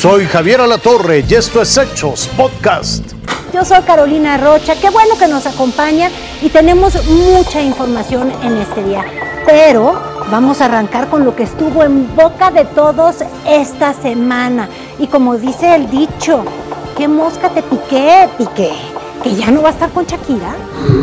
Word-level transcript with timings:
Soy 0.00 0.24
Javier 0.24 0.62
Alatorre 0.62 1.22
y 1.28 1.34
esto 1.34 1.60
es 1.60 1.76
Hechos 1.76 2.26
Podcast. 2.34 3.04
Yo 3.52 3.62
soy 3.66 3.82
Carolina 3.82 4.38
Rocha, 4.38 4.74
qué 4.80 4.88
bueno 4.88 5.18
que 5.18 5.28
nos 5.28 5.44
acompaña 5.44 6.08
y 6.40 6.48
tenemos 6.48 7.04
mucha 7.04 7.60
información 7.60 8.32
en 8.42 8.56
este 8.56 8.82
día. 8.82 9.04
Pero 9.44 10.00
vamos 10.30 10.62
a 10.62 10.64
arrancar 10.64 11.10
con 11.10 11.26
lo 11.26 11.36
que 11.36 11.42
estuvo 11.42 11.84
en 11.84 12.16
boca 12.16 12.50
de 12.50 12.64
todos 12.64 13.16
esta 13.46 13.92
semana. 13.92 14.70
Y 14.98 15.06
como 15.06 15.36
dice 15.36 15.74
el 15.74 15.90
dicho, 15.90 16.46
¿qué 16.96 17.06
mosca 17.06 17.50
te 17.50 17.62
piqué, 17.62 18.26
piqué? 18.38 18.72
¿Que 19.22 19.34
ya 19.34 19.50
no 19.50 19.60
va 19.60 19.68
a 19.68 19.72
estar 19.72 19.90
con 19.90 20.06
Shakira? 20.06 20.56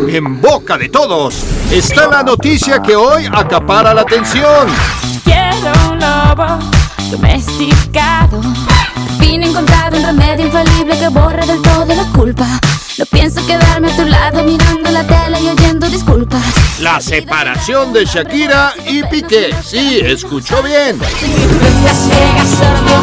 En 0.08 0.42
boca 0.42 0.76
de 0.76 0.90
todos 0.90 1.44
está 1.72 2.08
la 2.08 2.24
noticia 2.24 2.82
que 2.82 2.96
hoy 2.96 3.28
acapara 3.32 3.94
la 3.94 4.02
atención. 4.02 4.68
Quiero 5.24 5.92
un 5.92 6.00
lobo 6.00 6.58
domesticado. 7.12 8.42
Fin 9.20 9.44
encontrado 9.44 9.98
un 9.98 10.04
remedio 10.04 10.46
infalible 10.46 10.98
que 10.98 11.08
borra 11.10 11.46
del 11.46 11.62
todo 11.62 11.86
la 11.88 12.06
culpa. 12.14 12.48
No 12.98 13.06
pienso 13.06 13.46
quedarme 13.46 13.92
a 13.92 13.96
tu 13.96 14.06
lado 14.06 14.44
mirando 14.44 14.90
la 14.92 15.06
tele 15.06 15.40
y 15.42 15.50
oyendo 15.50 15.88
disculpas. 15.88 16.42
La 16.80 17.00
separación 17.00 17.94
de 17.94 18.06
Shakira 18.06 18.74
y 18.88 19.04
Piqué. 19.04 19.54
Sí, 19.64 20.00
escuchó 20.04 20.64
bien. 20.64 21.00
La 21.00 21.94
ciega, 21.94 22.44
sordo, 22.46 22.98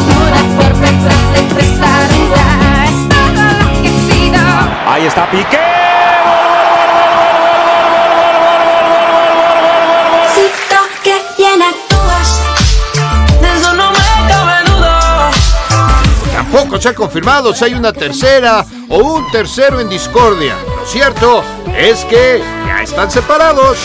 se 16.85 16.89
ha 16.89 16.93
confirmado 16.93 17.51
si 17.51 17.65
hay 17.65 17.73
una 17.73 17.91
tercera 17.91 18.63
o 18.89 18.97
un 18.99 19.31
tercero 19.31 19.79
en 19.79 19.89
discordia. 19.89 20.53
Lo 20.67 20.85
cierto 20.85 21.43
es 21.75 22.05
que 22.05 22.43
ya 22.63 22.83
están 22.83 23.09
separados. 23.09 23.75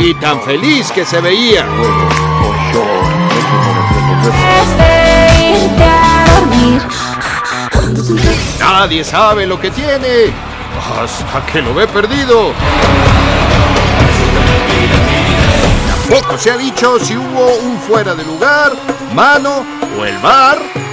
Y 0.00 0.12
tan 0.14 0.42
feliz 0.42 0.90
que 0.90 1.04
se 1.04 1.20
veía. 1.20 1.64
Nadie 8.58 9.04
sabe 9.04 9.46
lo 9.46 9.60
que 9.60 9.70
tiene 9.70 10.32
hasta 11.00 11.46
que 11.46 11.62
lo 11.62 11.74
ve 11.74 11.86
perdido. 11.86 12.54
Tampoco 16.08 16.38
se 16.38 16.50
ha 16.50 16.56
dicho 16.56 16.98
si 16.98 17.16
hubo 17.16 17.54
un 17.62 17.78
fuera 17.78 18.16
de 18.16 18.24
lugar, 18.24 18.72
mano 19.14 19.64
o 19.96 20.04
el 20.04 20.18
bar 20.18 20.87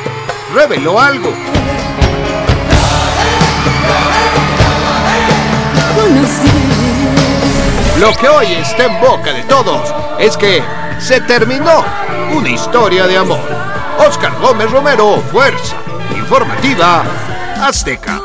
reveló 0.53 0.99
algo. 0.99 1.31
Lo 7.99 8.13
que 8.13 8.29
hoy 8.29 8.47
está 8.53 8.85
en 8.85 8.99
boca 8.99 9.31
de 9.31 9.43
todos 9.43 9.93
es 10.19 10.35
que 10.37 10.61
se 10.99 11.21
terminó 11.21 11.83
una 12.33 12.49
historia 12.49 13.07
de 13.07 13.17
amor. 13.17 13.39
Oscar 13.97 14.33
Gómez 14.41 14.69
Romero, 14.69 15.21
Fuerza 15.31 15.75
Informativa 16.15 17.03
Azteca. 17.61 18.21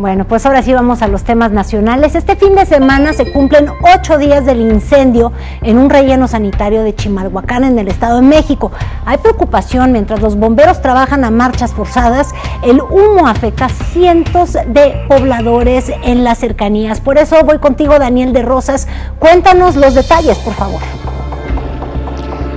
Bueno, 0.00 0.24
pues 0.24 0.46
ahora 0.46 0.62
sí 0.62 0.72
vamos 0.72 1.02
a 1.02 1.08
los 1.08 1.24
temas 1.24 1.52
nacionales. 1.52 2.14
Este 2.14 2.34
fin 2.34 2.54
de 2.54 2.64
semana 2.64 3.12
se 3.12 3.30
cumplen 3.30 3.66
ocho 3.82 4.16
días 4.16 4.46
del 4.46 4.62
incendio 4.62 5.30
en 5.60 5.76
un 5.76 5.90
relleno 5.90 6.26
sanitario 6.26 6.82
de 6.82 6.94
Chimalhuacán 6.94 7.64
en 7.64 7.78
el 7.78 7.86
Estado 7.86 8.16
de 8.16 8.26
México. 8.26 8.72
Hay 9.04 9.18
preocupación 9.18 9.92
mientras 9.92 10.22
los 10.22 10.36
bomberos 10.36 10.80
trabajan 10.80 11.22
a 11.22 11.30
marchas 11.30 11.74
forzadas. 11.74 12.30
El 12.62 12.80
humo 12.80 13.28
afecta 13.28 13.66
a 13.66 13.68
cientos 13.68 14.54
de 14.54 15.04
pobladores 15.06 15.92
en 16.02 16.24
las 16.24 16.38
cercanías. 16.38 17.02
Por 17.02 17.18
eso 17.18 17.36
voy 17.44 17.58
contigo, 17.58 17.98
Daniel 17.98 18.32
de 18.32 18.40
Rosas. 18.40 18.88
Cuéntanos 19.18 19.76
los 19.76 19.94
detalles, 19.94 20.38
por 20.38 20.54
favor. 20.54 20.80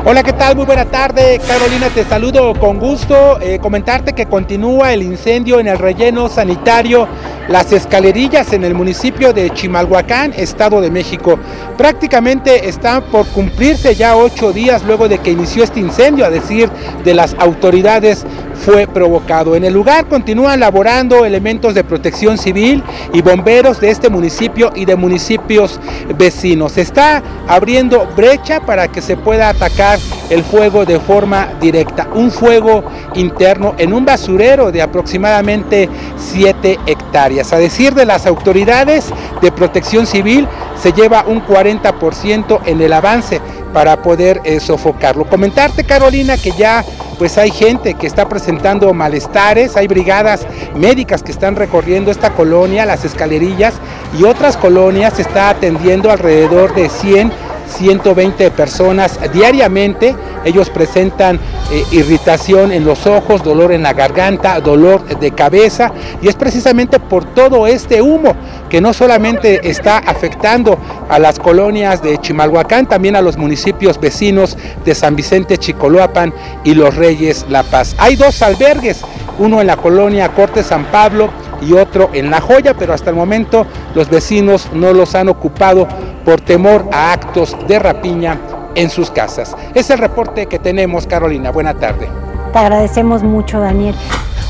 Hola, 0.05 0.21
¿qué 0.21 0.33
tal? 0.33 0.57
Muy 0.57 0.65
buena 0.65 0.83
tarde, 0.83 1.39
Carolina, 1.47 1.87
te 1.87 2.03
saludo 2.03 2.53
con 2.59 2.77
gusto. 2.77 3.39
Eh, 3.39 3.57
comentarte 3.59 4.11
que 4.11 4.25
continúa 4.25 4.91
el 4.91 5.01
incendio 5.01 5.61
en 5.61 5.67
el 5.69 5.79
relleno 5.79 6.27
sanitario 6.27 7.07
Las 7.47 7.71
Escalerillas 7.71 8.51
en 8.51 8.65
el 8.65 8.73
municipio 8.73 9.31
de 9.31 9.49
Chimalhuacán, 9.51 10.33
Estado 10.35 10.81
de 10.81 10.91
México. 10.91 11.39
Prácticamente 11.77 12.67
están 12.67 13.03
por 13.03 13.25
cumplirse 13.27 13.95
ya 13.95 14.17
ocho 14.17 14.51
días 14.51 14.83
luego 14.83 15.07
de 15.07 15.19
que 15.19 15.31
inició 15.31 15.63
este 15.63 15.79
incendio, 15.79 16.25
a 16.25 16.29
decir 16.29 16.69
de 17.05 17.13
las 17.13 17.33
autoridades 17.39 18.25
fue 18.63 18.87
provocado. 18.87 19.55
En 19.55 19.63
el 19.63 19.73
lugar 19.73 20.07
continúan 20.07 20.59
laborando 20.59 21.25
elementos 21.25 21.73
de 21.73 21.83
protección 21.83 22.37
civil 22.37 22.83
y 23.11 23.21
bomberos 23.21 23.79
de 23.79 23.89
este 23.89 24.09
municipio 24.09 24.71
y 24.73 24.85
de 24.85 24.95
municipios 24.95 25.79
vecinos. 26.17 26.73
Se 26.73 26.81
está 26.81 27.21
abriendo 27.47 28.07
brecha 28.15 28.61
para 28.61 28.87
que 28.87 29.01
se 29.01 29.17
pueda 29.17 29.49
atacar 29.49 29.99
el 30.29 30.43
fuego 30.43 30.85
de 30.85 30.99
forma 30.99 31.49
directa. 31.59 32.07
Un 32.13 32.31
fuego 32.31 32.83
interno 33.15 33.75
en 33.77 33.93
un 33.93 34.05
basurero 34.05 34.71
de 34.71 34.81
aproximadamente 34.81 35.89
7 36.17 36.79
hectáreas. 36.85 37.51
A 37.51 37.57
decir 37.57 37.93
de 37.93 38.05
las 38.05 38.25
autoridades 38.25 39.11
de 39.41 39.51
protección 39.51 40.07
civil, 40.07 40.47
se 40.81 40.93
lleva 40.93 41.25
un 41.27 41.45
40% 41.45 42.61
en 42.65 42.81
el 42.81 42.93
avance 42.93 43.41
para 43.73 44.01
poder 44.01 44.39
eh, 44.43 44.59
sofocarlo. 44.59 45.25
Comentarte, 45.25 45.83
Carolina, 45.83 46.37
que 46.37 46.51
ya 46.51 46.85
pues 47.17 47.37
hay 47.37 47.51
gente 47.51 47.93
que 47.93 48.07
está 48.07 48.27
presentando 48.27 48.93
malestares, 48.93 49.75
hay 49.75 49.87
brigadas 49.87 50.45
médicas 50.75 51.23
que 51.23 51.31
están 51.31 51.55
recorriendo 51.55 52.11
esta 52.11 52.31
colonia, 52.31 52.85
las 52.85 53.05
escalerillas, 53.05 53.75
y 54.17 54.23
otras 54.23 54.57
colonias 54.57 55.19
está 55.19 55.49
atendiendo 55.49 56.11
alrededor 56.11 56.73
de 56.75 56.89
100 56.89 57.31
120 57.67 58.51
personas 58.51 59.19
diariamente. 59.33 60.15
Ellos 60.45 60.69
presentan 60.69 61.39
eh, 61.71 61.83
irritación 61.91 62.71
en 62.71 62.85
los 62.85 63.07
ojos, 63.07 63.43
dolor 63.43 63.71
en 63.71 63.83
la 63.83 63.93
garganta, 63.93 64.59
dolor 64.59 65.03
de 65.19 65.31
cabeza 65.31 65.91
y 66.21 66.27
es 66.27 66.35
precisamente 66.35 66.99
por 66.99 67.25
todo 67.25 67.65
este 67.65 68.01
humo 68.01 68.35
que 68.69 68.81
no 68.81 68.93
solamente 68.93 69.69
está 69.69 69.97
afectando 69.99 70.77
a 71.09 71.19
las 71.19 71.39
colonias 71.39 72.01
de 72.01 72.17
Chimalhuacán, 72.17 72.87
también 72.87 73.15
a 73.15 73.21
los 73.21 73.37
municipios 73.37 73.99
vecinos 73.99 74.57
de 74.83 74.95
San 74.95 75.15
Vicente, 75.15 75.57
Chicoloapan 75.57 76.33
y 76.63 76.73
Los 76.73 76.95
Reyes 76.95 77.45
La 77.49 77.63
Paz. 77.63 77.95
Hay 77.97 78.15
dos 78.15 78.41
albergues, 78.41 79.01
uno 79.39 79.61
en 79.61 79.67
la 79.67 79.77
colonia 79.77 80.29
Corte 80.29 80.63
San 80.63 80.85
Pablo 80.85 81.29
y 81.61 81.73
otro 81.73 82.09
en 82.13 82.29
La 82.29 82.41
Joya, 82.41 82.73
pero 82.73 82.93
hasta 82.93 83.09
el 83.09 83.15
momento 83.15 83.65
los 83.95 84.09
vecinos 84.09 84.69
no 84.73 84.93
los 84.93 85.15
han 85.15 85.29
ocupado 85.29 85.87
por 86.25 86.41
temor 86.41 86.85
a 86.91 87.13
actos 87.13 87.55
de 87.67 87.79
rapiña 87.79 88.39
en 88.75 88.89
sus 88.89 89.11
casas. 89.11 89.55
Es 89.73 89.89
el 89.89 89.99
reporte 89.99 90.47
que 90.47 90.59
tenemos, 90.59 91.07
Carolina. 91.07 91.51
Buena 91.51 91.73
tarde. 91.73 92.09
Te 92.51 92.59
agradecemos 92.59 93.23
mucho, 93.23 93.59
Daniel. 93.59 93.95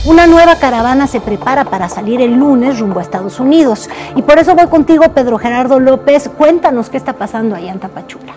Una 0.06 0.28
nueva 0.28 0.57
caravana 0.57 1.07
se 1.07 1.22
prepara 1.22 1.63
para 1.63 1.88
salir 1.88 2.22
el 2.22 2.33
lunes 2.33 2.79
rumbo 2.79 3.00
a 3.00 3.03
Estados 3.03 3.39
Unidos. 3.39 3.89
Y 4.16 4.22
por 4.22 4.38
eso 4.38 4.53
voy 4.53 4.67
contigo, 4.67 5.06
Pedro 5.13 5.38
Gerardo 5.38 5.79
López. 5.79 6.29
Cuéntanos 6.38 6.89
qué 6.89 6.97
está 6.97 7.13
pasando 7.13 7.56
allá 7.56 7.72
en 7.72 7.79
Tapachula. 7.79 8.33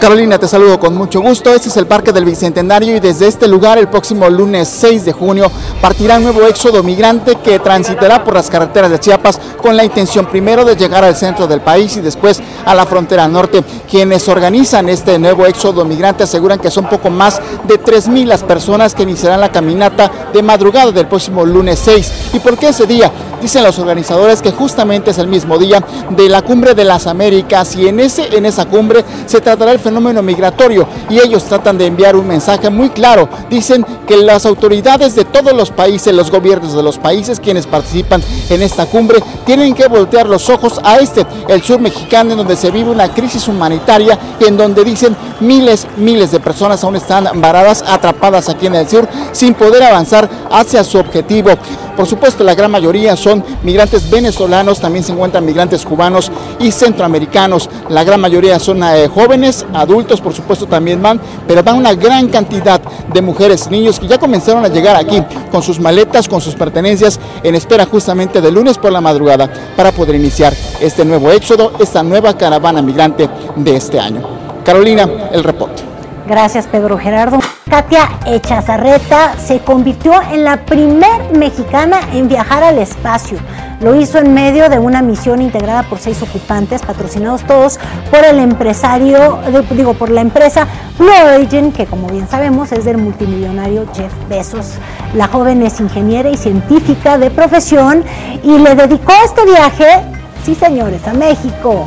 Carolina, 0.00 0.38
te 0.38 0.46
saludo 0.46 0.78
con 0.78 0.94
mucho 0.94 1.20
gusto. 1.20 1.52
Este 1.52 1.68
es 1.68 1.76
el 1.76 1.88
Parque 1.88 2.12
del 2.12 2.24
Bicentenario 2.24 2.96
y 2.96 3.00
desde 3.00 3.26
este 3.26 3.48
lugar 3.48 3.78
el 3.78 3.88
próximo 3.88 4.30
lunes 4.30 4.68
6 4.68 5.04
de 5.04 5.12
junio 5.12 5.50
partirá 5.80 6.18
un 6.18 6.22
nuevo 6.22 6.46
éxodo 6.46 6.84
migrante 6.84 7.34
que 7.42 7.58
transitará 7.58 8.22
por 8.22 8.34
las 8.34 8.48
carreteras 8.48 8.92
de 8.92 9.00
Chiapas 9.00 9.40
con 9.60 9.76
la 9.76 9.84
intención 9.84 10.26
primero 10.26 10.64
de 10.64 10.76
llegar 10.76 11.02
al 11.02 11.16
centro 11.16 11.48
del 11.48 11.62
país 11.62 11.96
y 11.96 12.00
después 12.00 12.40
a 12.68 12.74
la 12.74 12.84
frontera 12.84 13.26
norte. 13.26 13.64
Quienes 13.90 14.28
organizan 14.28 14.88
este 14.90 15.18
nuevo 15.18 15.46
éxodo 15.46 15.84
migrante 15.86 16.24
aseguran 16.24 16.58
que 16.58 16.70
son 16.70 16.86
poco 16.86 17.08
más 17.08 17.40
de 17.66 17.80
3.000 17.82 18.26
las 18.26 18.44
personas 18.44 18.94
que 18.94 19.04
iniciarán 19.04 19.40
la 19.40 19.50
caminata 19.50 20.10
de 20.32 20.42
madrugada 20.42 20.92
del 20.92 21.06
próximo 21.06 21.46
lunes 21.46 21.78
6. 21.82 22.12
¿Y 22.34 22.38
por 22.40 22.58
qué 22.58 22.68
ese 22.68 22.86
día? 22.86 23.10
Dicen 23.40 23.62
los 23.62 23.78
organizadores 23.78 24.42
que 24.42 24.50
justamente 24.50 25.12
es 25.12 25.18
el 25.18 25.28
mismo 25.28 25.58
día 25.58 25.82
de 26.10 26.28
la 26.28 26.42
cumbre 26.42 26.74
de 26.74 26.84
las 26.84 27.06
Américas 27.06 27.76
y 27.76 27.86
en, 27.86 28.00
ese, 28.00 28.36
en 28.36 28.44
esa 28.44 28.66
cumbre 28.66 29.04
se 29.26 29.40
tratará 29.40 29.70
el 29.70 29.78
fenómeno 29.78 30.22
migratorio 30.22 30.88
y 31.08 31.20
ellos 31.20 31.44
tratan 31.44 31.78
de 31.78 31.86
enviar 31.86 32.16
un 32.16 32.26
mensaje 32.26 32.68
muy 32.68 32.90
claro. 32.90 33.28
Dicen 33.48 33.86
que 34.08 34.16
las 34.16 34.44
autoridades 34.44 35.14
de 35.14 35.24
todos 35.24 35.52
los 35.52 35.70
países, 35.70 36.12
los 36.12 36.32
gobiernos 36.32 36.74
de 36.74 36.82
los 36.82 36.98
países 36.98 37.38
quienes 37.38 37.66
participan 37.66 38.22
en 38.50 38.60
esta 38.60 38.86
cumbre, 38.86 39.22
tienen 39.46 39.72
que 39.72 39.86
voltear 39.86 40.28
los 40.28 40.50
ojos 40.50 40.80
a 40.82 40.96
este, 40.96 41.24
el 41.48 41.62
sur 41.62 41.80
mexicano, 41.80 42.32
en 42.32 42.38
donde 42.38 42.56
se 42.58 42.70
vive 42.70 42.90
una 42.90 43.08
crisis 43.08 43.48
humanitaria 43.48 44.18
en 44.40 44.56
donde 44.56 44.84
dicen 44.84 45.16
miles, 45.40 45.86
miles 45.96 46.30
de 46.32 46.40
personas 46.40 46.82
aún 46.84 46.96
están 46.96 47.40
varadas, 47.40 47.84
atrapadas 47.86 48.48
aquí 48.48 48.66
en 48.66 48.74
el 48.74 48.88
sur, 48.88 49.08
sin 49.32 49.54
poder 49.54 49.82
avanzar 49.82 50.28
hacia 50.50 50.84
su 50.84 50.98
objetivo. 50.98 51.50
Por 51.96 52.06
supuesto, 52.06 52.44
la 52.44 52.54
gran 52.54 52.70
mayoría 52.70 53.16
son 53.16 53.44
migrantes 53.64 54.08
venezolanos, 54.08 54.80
también 54.80 55.04
se 55.04 55.10
encuentran 55.10 55.44
migrantes 55.44 55.84
cubanos 55.84 56.30
y 56.60 56.70
centroamericanos. 56.70 57.68
La 57.88 58.04
gran 58.04 58.20
mayoría 58.20 58.60
son 58.60 58.84
eh, 58.84 59.08
jóvenes, 59.08 59.66
adultos 59.74 60.20
por 60.20 60.32
supuesto 60.32 60.66
también 60.66 61.02
van, 61.02 61.20
pero 61.48 61.62
van 61.64 61.76
una 61.76 61.94
gran 61.94 62.28
cantidad 62.28 62.80
de 63.12 63.20
mujeres, 63.20 63.68
niños 63.68 63.98
que 63.98 64.06
ya 64.06 64.16
comenzaron 64.16 64.64
a 64.64 64.68
llegar 64.68 64.94
aquí 64.94 65.20
con 65.50 65.60
sus 65.60 65.80
maletas, 65.80 66.28
con 66.28 66.40
sus 66.40 66.54
pertenencias, 66.54 67.18
en 67.42 67.56
espera 67.56 67.84
justamente 67.84 68.40
de 68.40 68.52
lunes 68.52 68.78
por 68.78 68.92
la 68.92 69.00
madrugada 69.00 69.50
para 69.76 69.90
poder 69.90 70.14
iniciar 70.14 70.54
este 70.80 71.04
nuevo 71.04 71.32
éxodo, 71.32 71.72
esta 71.80 72.04
nueva 72.04 72.37
caravana 72.38 72.80
migrante 72.80 73.28
de 73.56 73.76
este 73.76 74.00
año. 74.00 74.22
Carolina, 74.64 75.08
el 75.32 75.44
reporte. 75.44 75.82
Gracias, 76.28 76.66
Pedro 76.66 76.98
Gerardo. 76.98 77.38
Katia 77.70 78.06
Echazarreta 78.26 79.34
se 79.38 79.60
convirtió 79.60 80.12
en 80.30 80.44
la 80.44 80.58
primer 80.66 81.32
mexicana 81.32 82.00
en 82.12 82.28
viajar 82.28 82.62
al 82.62 82.76
espacio. 82.76 83.38
Lo 83.80 83.94
hizo 83.94 84.18
en 84.18 84.34
medio 84.34 84.68
de 84.68 84.78
una 84.78 85.00
misión 85.00 85.40
integrada 85.40 85.84
por 85.84 85.98
seis 85.98 86.20
ocupantes, 86.20 86.82
patrocinados 86.82 87.44
todos 87.44 87.78
por 88.10 88.24
el 88.24 88.40
empresario, 88.40 89.38
digo, 89.70 89.94
por 89.94 90.10
la 90.10 90.20
empresa 90.20 90.66
Blue 90.98 91.08
Origin, 91.34 91.72
que 91.72 91.86
como 91.86 92.08
bien 92.08 92.28
sabemos 92.28 92.72
es 92.72 92.84
del 92.84 92.98
multimillonario 92.98 93.86
Jeff 93.94 94.12
Bezos. 94.28 94.72
La 95.14 95.28
joven 95.28 95.62
es 95.62 95.80
ingeniera 95.80 96.28
y 96.28 96.36
científica 96.36 97.16
de 97.16 97.30
profesión 97.30 98.04
y 98.42 98.58
le 98.58 98.74
dedicó 98.74 99.12
este 99.24 99.46
viaje, 99.46 100.02
sí 100.44 100.54
señores, 100.54 101.06
a 101.06 101.14
México. 101.14 101.86